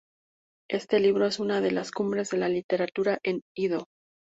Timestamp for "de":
1.61-1.69, 2.31-2.37